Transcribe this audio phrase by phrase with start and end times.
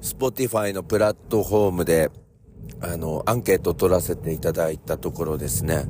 [0.00, 2.10] Spotify のプラットフォームで、
[2.80, 5.84] あの、アンケート取らせていただいたところですね、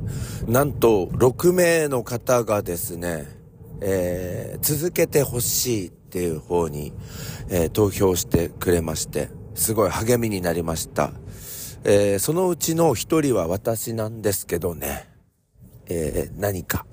[0.47, 3.27] なんと6名の方がですね、
[3.81, 6.93] えー、続けてほしいっていう方に、
[7.49, 11.13] えー、投票してくれまして、すごい励みになりました。
[11.83, 15.09] えー、そのうちの一人は私なんですけどね、
[15.87, 16.85] えー、何か。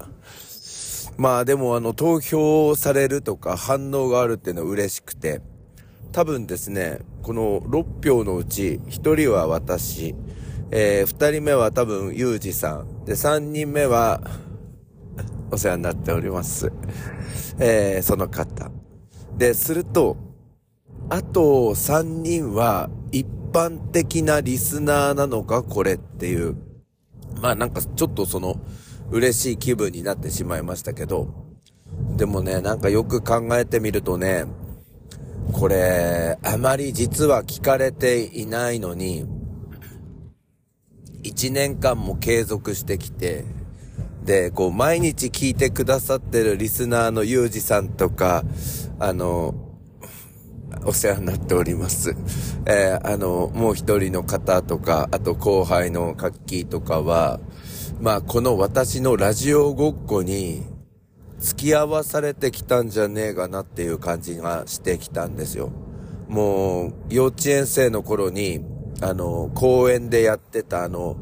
[1.18, 5.42] まあでもあの投票されるとか反応があるっていうのは嬉しくて、
[6.12, 10.14] 多分ですね、この6票のうち1人は私、
[10.70, 14.20] えー、2人目は多分ユージさん、で、3人目は
[15.50, 16.72] お世話になっております。
[17.58, 18.70] えー、その方。
[19.36, 20.16] で、すると、
[21.10, 26.56] あと3人は一般的なリスナーなのかこれっていう、
[27.40, 28.56] まあなんかちょっとその
[29.10, 31.28] 嬉しい気分になってしまいましたけど、
[32.16, 34.44] でもね、なんかよく考えてみるとね、
[35.52, 39.26] これ、あまり実は聞かれていないのに、
[41.22, 43.44] 一年間も継続してきて、
[44.24, 48.44] で、こう、毎日聞いてくださってるリスナーのゆうじさんとか、
[48.98, 49.54] あの、
[50.84, 52.14] お世話になっております。
[52.66, 57.40] えー、あの、もう一人の方とか、あと後輩のカッキーとかは、
[58.00, 60.62] まあ、この私のラジオごっこに、
[61.38, 65.70] 付き合わされてきたんじゃねえかなっていう感じがしてきたんですよ。
[66.28, 68.64] もう、幼稚園生の頃に、
[69.00, 71.16] あの、公園でやってたあの、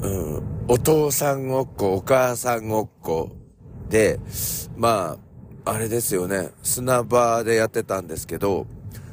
[0.00, 3.32] うん、お父さんごっこ、お母さんごっこ
[3.88, 4.20] で、
[4.76, 5.18] ま
[5.64, 8.66] あ、あれですよね、砂場でやってたんですけど、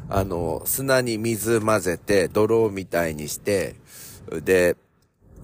[0.10, 3.76] あの、砂に水混ぜて、泥みたいにして、
[4.44, 4.76] で、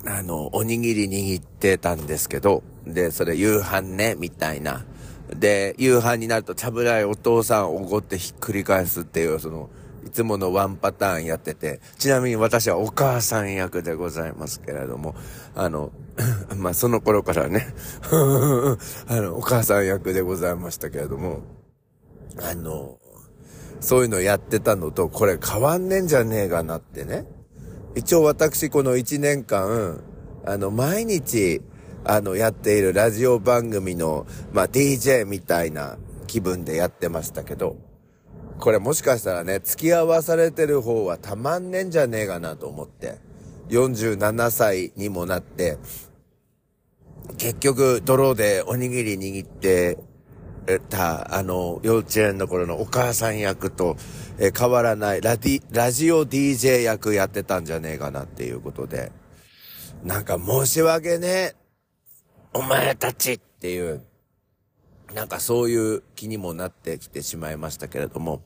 [0.05, 4.85] あの、おにぎり握ってたんですけど、で、それ夕飯ね、みたいな。
[5.35, 9.69] で、夕飯になると、ちゃぶらいお父さんおごってひっくり返すっていう、その、
[10.05, 15.15] いつものワンパターンやってて、ちなみに私はお母さん役でございますけれども、
[15.53, 15.91] あの、
[16.55, 17.67] まあ、その頃からね
[19.07, 21.41] あの、お母さん役でございましたけれども、
[22.41, 22.97] あの、
[23.81, 27.25] そういうのやってたのと、これ変わんねんじゃねえかなってね。
[27.95, 30.01] 一応私この1年間、
[30.45, 31.61] あの、毎日、
[32.09, 37.75] あの、やっているラジオ番組の、まあ、DJ みたいな気分でやってましたけど、
[38.59, 43.19] これもしかしたらね、付き合わされてる方はたまんねんじゃねえかなと思って、
[43.69, 45.77] 47歳にもなって、
[47.37, 49.97] 結局、泥でおにぎり握って
[50.89, 53.97] た、あの、幼稚園の頃のお母さん役と、
[54.39, 59.11] え変わらないラディ、ラジオ DJ 役やってたんじゃねえかなっていうことで、
[60.03, 61.66] なんか申し訳ねえ。
[62.57, 64.01] お前たちっていう、
[65.13, 68.41] なんかそういう気にもなってきてしまいましたけれども、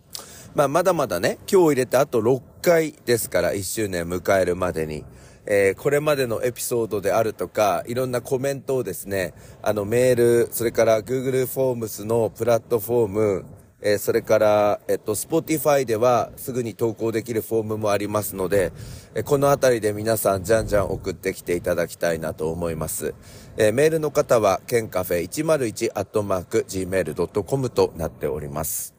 [0.53, 5.05] まあまだまだね、今日入れてあと6回ですから1周年迎えるまでに、
[5.45, 13.45] えー、これまでのエピソードであるとか、いろんなコメントをですね、あのメール、それから Google フォームスのプラットフォーム、
[13.81, 18.71] えー、それから、えっと、Spotify ではすぐに投稿できるフォームもありますので、
[19.15, 23.13] え、このあたりで皆さんじゃんじゃん送ってきていただきたいなと思います。
[23.57, 28.93] えー、メールの方は、ケンカフェ101アットマーク gmail.com となっております。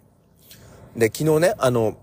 [0.97, 1.97] で、昨日ね、あの、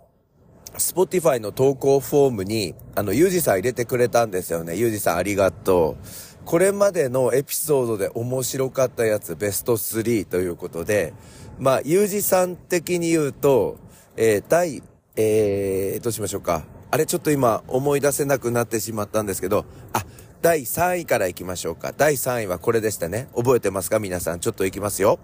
[0.77, 4.75] Spotify の投稿フォームに、あの、ゆうじさん入れてくれたんですよね。
[4.75, 6.29] ゆうじさんありがとう。
[6.45, 11.13] これまでのエピソードで面白かったやつベスト3ということで、
[11.59, 13.77] まあ、ゆうじさん的に言うと、
[14.15, 14.81] えー、第、
[15.17, 16.63] えー、どうしましょうか。
[16.89, 20.05] あれちょっと今思い出せなくなってしまったんですけど、あ、
[20.41, 21.93] 第3位から行きましょうか。
[21.95, 23.27] 第3位はこれでしたね。
[23.35, 23.99] 覚えてますか？
[23.99, 24.39] 皆さん。
[24.39, 25.19] ちょっと行きますよ。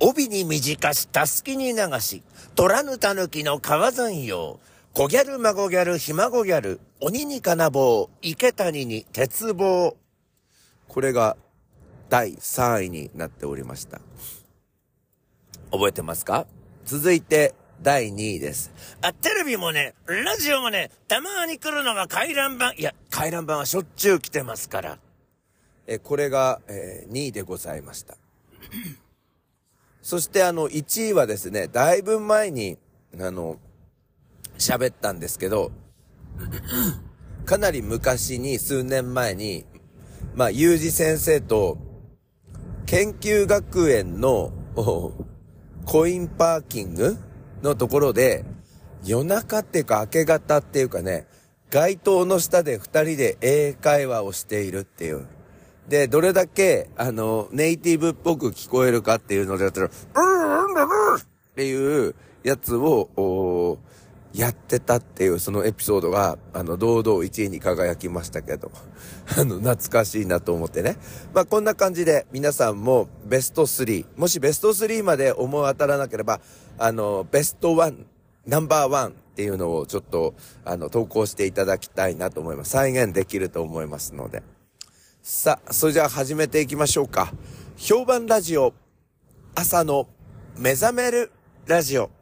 [0.00, 2.22] 帯に短し、たすきに流し、
[2.54, 4.58] 虎ぬたぬきの川山用。
[4.94, 9.94] 小ギャル、孫ギャル、ひ孫ギャル、鬼に金棒、池谷に鉄棒。
[10.88, 11.36] これが
[12.08, 14.00] 第3位になっておりました。
[15.70, 16.46] 覚えてますか？
[16.84, 18.70] 続いて、第2位です。
[19.02, 22.72] あ、テレビもね、ラジオもね、たまに来るのが回覧板。
[22.74, 24.98] いや、回覧板はしょっちゅう来てますから。
[25.86, 28.16] え、これが、えー、2位でございました。
[30.00, 32.78] そしてあの、1位はですね、だいぶ前に、
[33.20, 33.58] あの、
[34.58, 35.72] 喋ったんですけど、
[37.44, 39.66] かなり昔に、数年前に、
[40.34, 41.78] まあ、ゆうじ先生と、
[42.86, 44.52] 研究学園の、
[45.86, 47.16] コインパーキング
[47.62, 48.44] のところで、
[49.04, 51.28] 夜中っていうか明け方っていうかね、
[51.70, 55.28] 街灯の下で二人で英会話をしているっていう。
[55.88, 61.20] で、どれだけ、あの、ネイティブっぽく聞こえるかっていうのでやったら、うーん、うん、っ
[61.54, 63.78] ていうやつを、
[64.36, 68.70] やってたっていうそのエピソードが、あの、堂々1位に輝きましたけど、
[69.34, 70.98] あの、懐かしいなと思ってね。
[71.32, 76.40] まあ、こんな感じで皆さんもベスト3、もしベスト3まで思い当たらなければ、
[76.76, 78.04] あの、ベスト1、
[78.46, 80.34] ナンバーワンっていうのをちょっと、
[80.66, 82.72] あの、投稿していただきたいなと思います。
[82.72, 84.42] 再現できると思いますので。
[85.22, 87.32] さあ、それじゃあ始めていきましょうか。
[87.78, 88.74] 評判ラジオ、
[89.54, 90.08] 朝の
[90.58, 91.32] 目覚める
[91.66, 92.15] ラジオ。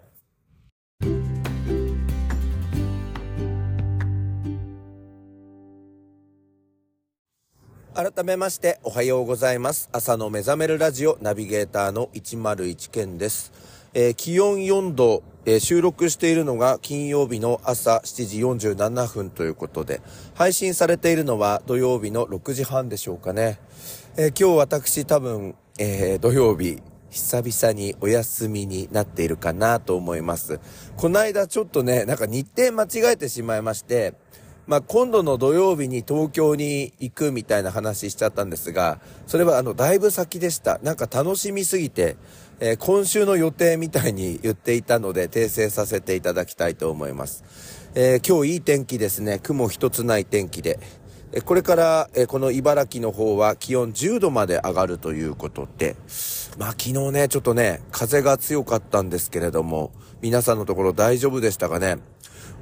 [8.05, 9.89] 改めましておはようございます。
[9.91, 13.51] 朝の目覚めるラジオナビゲーターの101健です。
[13.95, 18.41] えー、気温4度、えー、収録しているのが金曜日の朝7時
[18.75, 20.03] 47分ということで、
[20.35, 23.59] 配信されているのは土曜日の6時半でしょうかね。
[24.19, 30.61] えー、今日私多分、え土曜日、久々にお休みになっているかなと思います。
[30.99, 34.13] この間ちょっとね、なんか日程間違えてしまいまして、
[34.67, 40.79] まあ、今度の土曜日に東京に行くみたいな話しちゃったんですが、それはあの、だいぶ先でした。
[40.83, 42.17] なんか楽しみすぎて、
[42.61, 47.45] えー、今週の予定みたいに言っていたので、訂正させていただきたいと思います。
[47.95, 49.39] えー、今日いい天気ですね。
[49.43, 50.79] 雲一つない天気で。
[51.37, 55.97] えこれから、えこの茨城の方は気温10度まで上がるということで、
[56.59, 59.91] まあ昨日ね、ちょっとね、風が強かったんですけれども、
[60.23, 61.99] 皆さんのところ大丈夫でしたかね？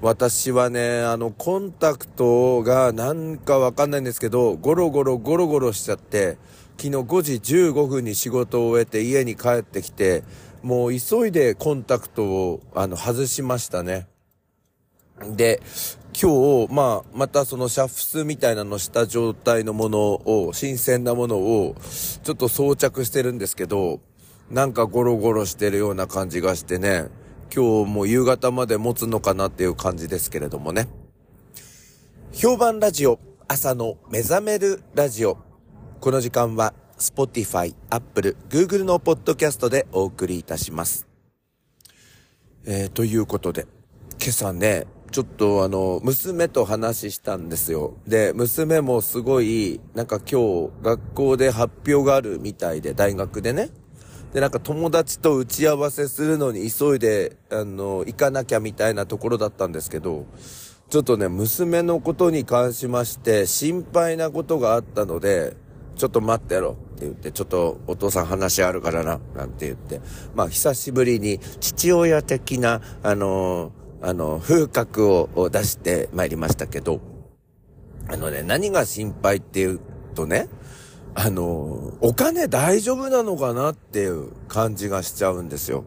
[0.03, 6.39] 私はね、あの、コンタクトがなんかわかんないんですけど、ゴロゴロゴロゴロしちゃって、
[6.77, 10.25] 昨日5時15分に仕事を終えて家に帰ってきて、
[10.61, 14.09] もう急いでコンタクトを、あの、外しましたね。
[15.37, 15.63] で、
[16.21, 21.77] 今日、まあ、またそのシャフスみたいなのした状態のものを、新鮮なものを、
[22.25, 24.01] ちょっと装着してるんですけど、
[24.51, 27.07] なんかゴロゴロしてるような感じがしてね、
[27.55, 30.89] 今日も夕方まで持つのかなっていう感じですけれどもね。
[32.33, 35.37] 評判ラジオ、朝の目覚めるラジオ。
[36.01, 41.07] この時間は、Spotify、Apple、Google のポッドキャストでお送りいたします。
[42.65, 43.67] えー、ということで、
[44.19, 47.99] 今朝ね、ちょっとあの、娘と話したんですよ。
[48.07, 53.69] で、娘もすごい、なんか今日、学校で発表があるみたいで、大学でね。
[54.33, 60.27] で、なんか友達と打ち合わせするのに急いで、あの、行かなきゃみたいなところだったんですけど、
[60.89, 65.57] ちょっとね、娘のことに関しまして、心配なことがあったので、
[65.97, 70.01] ちょっと待ってろって言って、ちょっとお父さん話あるからな、なんて言って、
[70.35, 77.01] まあ久しぶりに父親的な、あのあの、風格を出して参りましたけど、
[78.09, 79.81] あのね、何が心配っていう
[80.15, 80.49] とね、
[81.15, 85.85] あの、お金大丈夫なのかなっていう感じがしちゃうんですよ。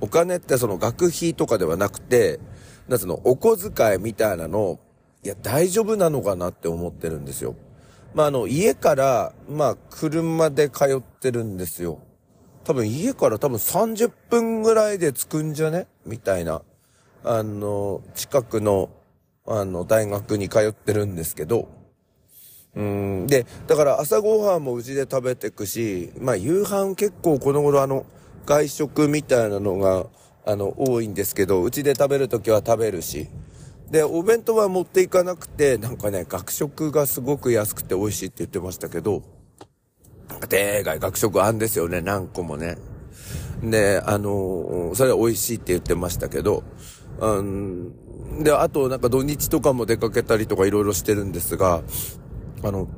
[0.00, 2.38] お金ってその学費とかではなくて、
[2.86, 4.78] なんつうの、お小遣いみたいなの、
[5.24, 7.54] いや、大丈夫なのかなって思ってるんですよ。
[8.14, 12.00] まあ、あの、家から、まあ、車で通ってるんですよ。
[12.64, 15.86] 多分家から多分30分ぐらいで着くんじゃね？
[16.04, 16.60] みたいな。
[17.24, 18.90] あの、近くの、
[19.46, 21.68] あの、大学に通ってるんですけど、
[22.74, 23.26] うん。
[23.26, 28.06] で、だから朝ごはんもうちで食べてくし、まあ夕飯結構この頃あの、
[28.46, 30.06] 外食みたいなのが、
[30.46, 33.28] あの、多いんですけど、うちで食べるときは食べるし。
[33.90, 39.22] で、お弁当は持っていかなくて、なんかね、学食がすごく安くて美味しいって言ってましたけど、
[40.48, 42.76] でかい学食あんですよね、何個もね。
[43.62, 46.62] で、あのそれは美味しいって言ってましたけど、
[47.18, 47.92] うん、
[48.42, 51.82] で、あとなんか土日とかも出かけたりとかいろいろしてるんですが、
[52.62, 52.88] あの、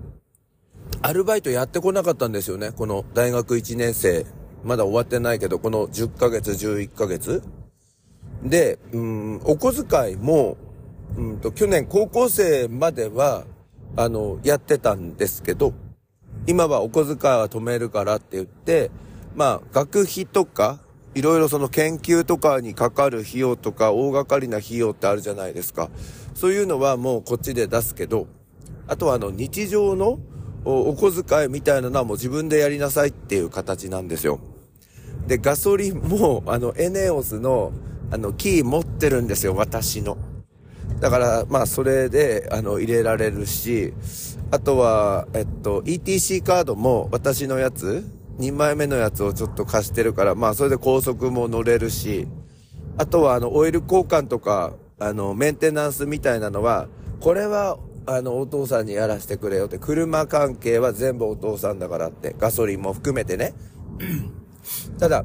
[1.03, 2.73] アルバイトやってこなかったんですよね。
[2.73, 4.27] この大学1年生。
[4.65, 7.43] まだ終わってないけど、この10ヶ月、11ヶ月。
[8.43, 10.57] で、うん、お小遣いも、
[11.17, 13.45] うんと、去年高校生までは、
[13.97, 15.73] あの、やってたんですけど、
[16.47, 18.91] 今はお小遣いは止めるからって言って、
[19.35, 20.79] まあ、学費とか、
[21.15, 25.91] いろいろその研究とかにかかる費用とか、大掛かりな費用ってあるじゃないですか。
[26.35, 28.27] そういうのはもうこっちで出すけど、
[28.91, 30.19] あとはあの日常の
[30.65, 34.41] お小遣いみたいなのはもう自分でやりなさいっていう形なんですよ。
[35.29, 37.73] で、ガソリンもあのエネオスの
[38.11, 40.19] あのキー持ってるんですよ、私の。
[40.99, 43.95] だから、まあ、それで、あの、入れられるし、
[44.51, 48.05] あとは、えっと、ETC カードも私のやつ、
[48.41, 52.27] 2枚目のやつをちょっと貸してるから、まあ、それで高速も乗れるし、
[52.99, 56.89] あとは、あの、オイル交換とか、あの、メンテナンスみたいなのは、
[57.21, 57.79] これは
[58.13, 63.55] あの、お父さんにやらせてくれよって、車関係は全部お父さんだからって、ガソリンも含めてね。
[64.99, 65.25] ただ、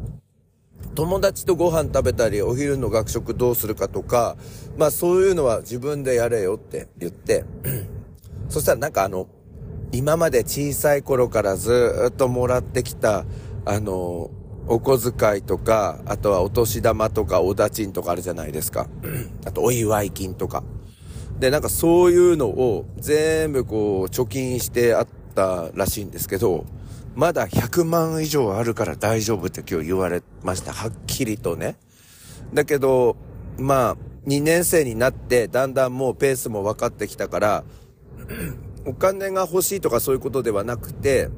[0.93, 4.37] 友達とご飯食べたり、お昼の学食どうするかとか、
[4.77, 7.43] まあそういうのは自分でやれよって言って、
[8.49, 9.27] そしたらなんかあの、
[9.91, 13.25] 今まで小さい頃からずっともらってきた、
[13.65, 14.29] あの、
[14.67, 18.87] お小遣いとか、あとはお年玉とかおだちんとかあるじゃないですか。
[19.43, 20.63] あとお祝い金とか。
[21.39, 26.65] で、なんかそういうのを全部こう貯金してあったらしいんですけど、
[27.15, 30.73] まだ100万以上あるから大丈夫って今日言われました。
[30.73, 31.77] はっきりとね。
[32.53, 33.15] だけど、
[33.57, 37.63] まあ、2年生になってだんだんもうペースも分かってきたから、
[38.85, 41.29] お金が欲しいとかそういうことではなくて、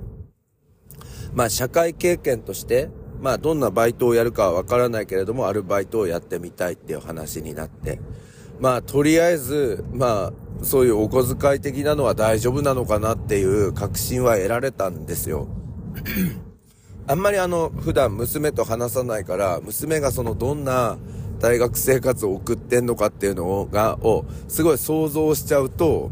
[1.34, 2.90] まあ社会経験として、
[3.22, 8.00] まあどんなバイトをやるかはわからないけれども、アルバイトをやってみたいっていう話になって、
[8.60, 10.34] まあとりあえず、まあ
[10.64, 15.48] そういうお小遣い的なのは大丈夫なのかなっていう確信は得られたんですよ。
[17.08, 20.98] あんまりあの、普段娘と話さないから、娘がそのどんな
[21.40, 26.12] 大学生活を送ってんのかっていうのが、を、すごい想像しちゃうと、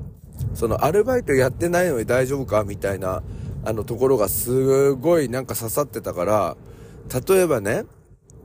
[0.54, 3.24] そのアルバイトやってないのに大丈夫かみたいな、
[3.66, 6.58] あのところがすごいなんか刺さってたから、
[7.28, 7.84] 例えばね、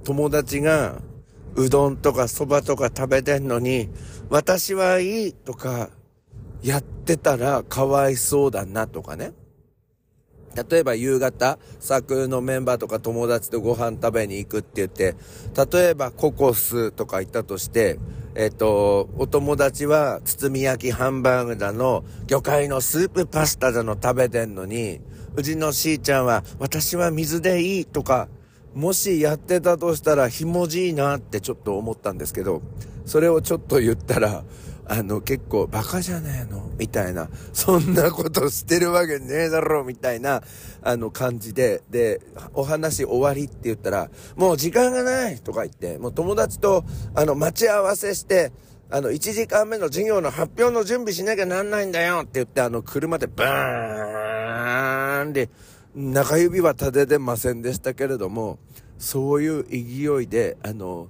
[0.05, 1.03] 友達が、
[1.57, 3.89] うどんとか蕎麦とか食べてんのに、
[4.29, 5.91] 私はいいとか、
[6.63, 9.33] やってたらかわいそうだなとかね。
[10.71, 15.15] 例えば夕方、サークルのメンバーとか友達とご飯食べに行くって言って、
[15.73, 17.99] 例えばココスとか行ったとして、
[18.35, 25.01] えっ、と、お友達は包み焼きハンバーグだの、魚介のスープパスタだの食べてんのに、
[25.37, 28.29] うちのしーちゃんは私は水でいいとか、
[28.75, 32.63] もしやってたとしたらひもじいなってちょっと思ったんですけど、
[33.05, 34.45] それをちょっと言ったら、
[34.87, 36.69] あの、結構、バカじゃねえの？
[36.77, 40.43] みたいな、そんなことしてるわけねえだろみたいな、
[40.83, 42.21] あの、感じで、で、
[42.55, 46.85] お話終わりって言ったら、もう時間がないとか言って、もう友達と、
[47.15, 48.51] あの、待ち合わせして、
[48.91, 55.51] あの、1時間目の授業の発表の準備しなきゃなんないんだよって言って、あの、車でバーンで、
[55.95, 58.59] 中指は立ててませんでしたけれども、
[58.99, 61.09] そういう勢いで、あの、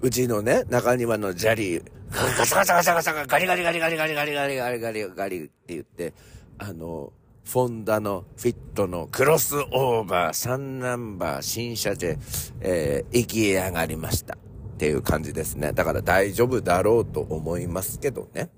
[0.00, 6.14] うちのね、中庭の砂利、ガサガサガサガサガリガリガリガリガリガリガリガリガリガリって言って、
[6.58, 7.12] あの、
[7.44, 12.18] フォンダのフィットのクロスオーバー3ナンバー新車で、
[12.60, 14.36] えー、行き上がりました。
[14.36, 15.72] っていう感じですね。
[15.72, 18.50] だから大丈夫だろうと思いますけどね。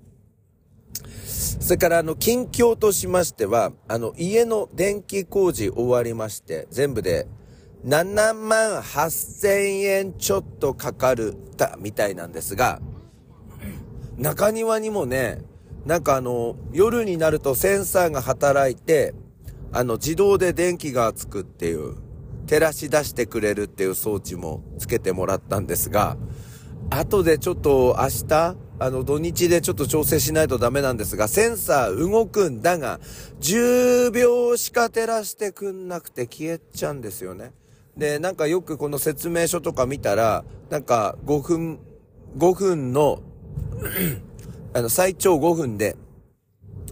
[1.25, 7.27] それからあの、近況としましては、あの、家の電気工事終わりまして、全部で
[7.85, 9.47] 7万8000
[9.83, 12.81] 円ちょっとかかるたみたいなんですが、
[14.17, 15.41] 中庭にもね、
[15.85, 19.13] なんかあの、夜になるとセンサーが働いて、
[19.71, 21.95] あの、自動で電気がつくっていう、
[22.47, 26.17] 照らし出してくれるっていう装置もつけてもらったんですが、
[26.89, 32.99] 後でちょっと明日、あの、土日でちょっと調整しないとダメなんですが、センサー動くんだが、
[33.39, 37.53] 10秒しか照らしてくんなくて消えちゃうんですよね。
[37.95, 41.79] で、なんかよくこの説明書とか見たら、なんか5分、
[42.37, 43.21] 5分の
[44.73, 45.95] あの、最長5分で、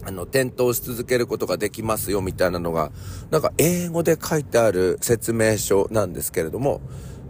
[0.06, 2.92] あの、点灯し続けることができますよ、みたいなのが、
[3.30, 6.80] なんか英語で書いてある説明書なんですけれども、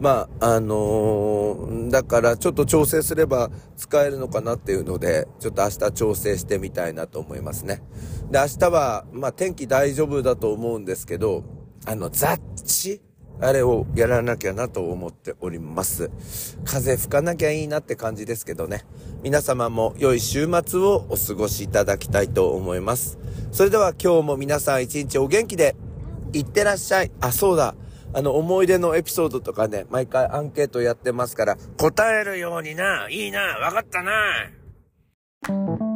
[0.00, 7.82] まあ、あのー、だからちょっと調整すれば使えるのかなっていうので、ちょっと明日調整してみたいなと思いますね。
[8.30, 11.44] で、明日は、まあ天気大丈夫だと思うんですけど、
[11.86, 13.00] あの、雑誌
[13.40, 16.10] あれをやらなきゃなと思っております。
[16.64, 18.84] 風吹かなきゃいいなって感じですけどね。
[19.22, 23.18] 皆様も良い週末をお過ごしいただきたいと思います。
[23.50, 25.76] それでは今日も皆さん一日お元気で、
[26.32, 27.12] いってらっしゃい。
[27.20, 27.74] あ、そうだ。
[28.14, 35.93] あの、思い出のエピソードとかね、毎回アンケートやってますから、答えるようにな、いいな、わかったな。